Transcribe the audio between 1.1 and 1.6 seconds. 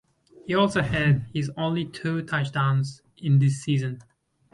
his